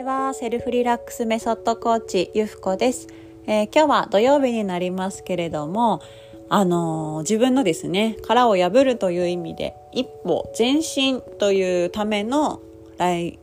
[0.00, 0.32] ちは。
[0.32, 3.08] セルフリラックスメソッドコーチゆふこです、
[3.46, 6.00] えー、今日は土曜日になりますけれども
[6.48, 12.62] あのー、自分のですね殻を破るという意味で一歩前進というための
[12.96, 13.38] ライ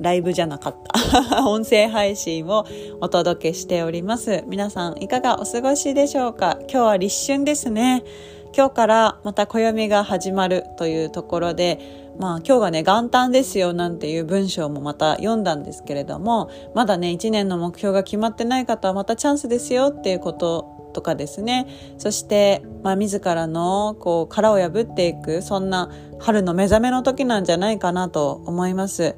[0.00, 0.76] ライブじゃなかっ
[1.28, 1.42] た。
[1.44, 2.64] 音声配信を
[3.00, 4.44] お届けしております。
[4.46, 6.56] 皆さんいかがお過ごしでしょうか？
[6.62, 8.04] 今日は立春ですね。
[8.56, 21.66] 今日からまた暦が始まるというところで、まあ今日がね、元旦ですよなんていう文章もまた読んだんですけれども、まだね、1年の目標が決まってない方はまたチャンスですよっていうこととかですね。
[21.98, 29.16] そして、まあ自らのこう殻を破っていく、そんな春の目覚めの時なんじゃないかなと思います。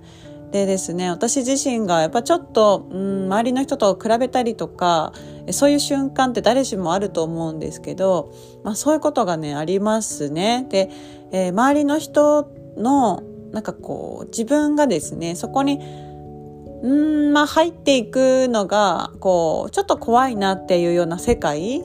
[0.52, 5.12] でですね私自身がやっぱちょっと、うん、周りの人と比べたりとか
[5.52, 8.32] そういう瞬間って誰しもあると思うんですけど、
[8.64, 10.66] まあ、そういうことがねありますね。
[10.68, 10.90] で、
[11.32, 15.80] えー、周りの人のなんかこう自分がですねそこに
[16.82, 21.82] うんまあ入っていくのがこうちょっと怖いなっていうような世界、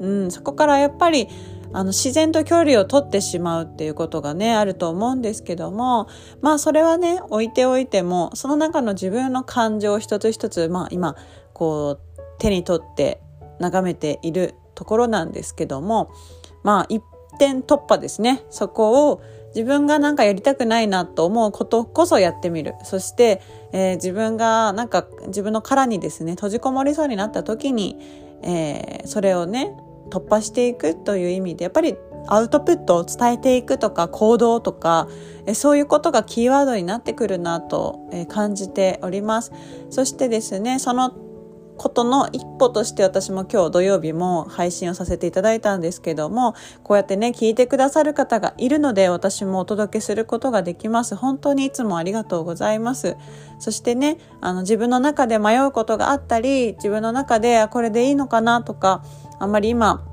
[0.00, 1.28] うん、そこからやっぱり
[1.72, 6.08] あの自然と距離を取ってしまうっていうことがねあると思うんですけども
[6.40, 11.16] まあそれはね置いておいてもその中の自分の感情を一つ一つまあ今
[11.52, 13.20] こう手に取って
[13.58, 16.10] 眺めているところなんですけども
[16.62, 17.02] まあ一
[17.38, 18.44] 点突破ですね。
[18.50, 19.22] そこを
[19.54, 22.74] 自分がなんかやりたくないなと思うことこそやってみる。
[22.84, 23.40] そして、
[23.72, 27.96] えー、自分がなんか自分の殻にですね閉じこもりそうになった時に、
[28.42, 29.76] えー、それをね
[30.10, 31.96] 突破していくという意味でやっぱり
[32.26, 35.08] アウトプットを伝えていくとか行動とか
[35.52, 39.52] そういうことがキーワードになってくるなと感じております。
[39.90, 41.12] そしてですねその
[41.76, 51.16] ことの一歩として私も今日土曜日も配信をさせていただいたんですけどもこうやってね聞いてくださる方がいるので私もお届けすることができます。
[51.16, 53.16] 本当にいつもありがとうございます。
[53.58, 59.02] そしてねあの自分の中で迷うことがあったり自分の中でこれでいいのかなとか
[59.40, 60.04] あんまり今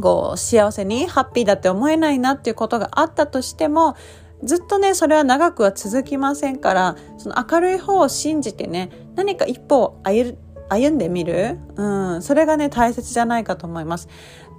[0.00, 3.96] こう幸せにハッピーだって思えないなっていうことがあったとしても
[4.42, 10.36] ずっとねそれは長くは続きませんからその明るい方を信じてね何か一歩歩
[10.68, 14.08] 歩んでみる、うん、それがね大切じゃないかと思います。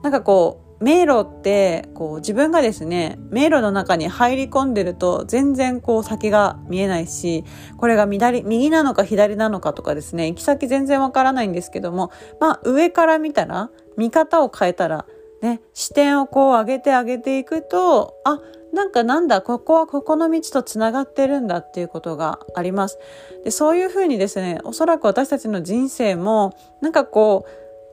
[0.03, 7.45] なんかこう迷路ってこう自分がですね迷路の中に入り込んでると全然こう先が見えないし
[7.77, 15.05] これが左右なのか左なのかとかですね行き先全然わからないんですけどもまあ上から見たら見方を変えたら
[15.41, 18.41] ね視点をこう上げて上げていくとあ
[18.75, 22.99] なんかなんだここはここの道とつながってるんだっていうことがあります。
[23.45, 27.45] でそういうふうにですねおそらく私たちの人生もなんかこ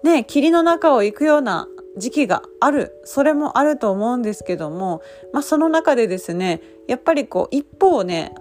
[0.03, 3.01] うね霧の中を行くような時期がある。
[3.05, 8.35] それもあると思うんですけども、まあ、その中でですねやっぱりこう一歩をね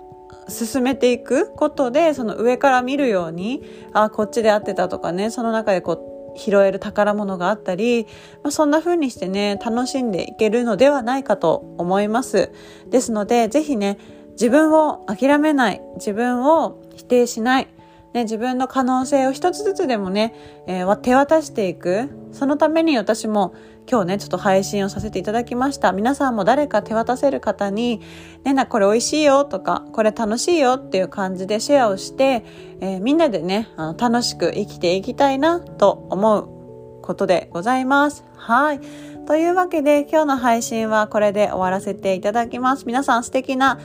[0.48, 3.62] 進めていくことでその上から見るように
[3.94, 8.08] あこっちで合ってたとかねその中でこう拾える宝物があったり、
[8.44, 12.52] まあ、そんな風にしてね楽しんでいけるのではないかと思います。
[12.90, 13.98] ですので是非ね
[14.32, 17.68] 自分を諦めない自分を否定しない
[18.14, 20.34] ね、自分の可能性を一つずつでもね、
[20.68, 22.10] えー、手渡していく。
[22.32, 23.54] そのために私も
[23.90, 25.92] 今日ね、ちょっと配信をさせていただきました。
[25.92, 28.02] 皆さんも誰か手渡せる方に、
[28.44, 32.46] ね、な、これ美味しいよとか、これ楽しいよっていう感じでシェアをして、
[32.80, 38.24] えー、みんなでね、あの楽しく生きていきたいなと思うことでございます。
[38.36, 38.82] はい。
[39.26, 42.86] というわけで今日の配信はこれで終わらせていただきます。
[42.86, 43.80] 皆さん素敵な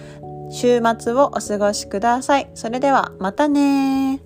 [0.50, 2.50] 週末をお過ごしください。
[2.54, 4.20] それではまたね